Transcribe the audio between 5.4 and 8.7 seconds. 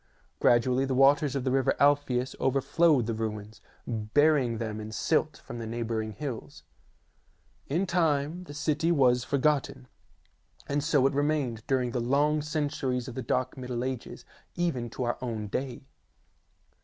from the neighbouring hills. In time the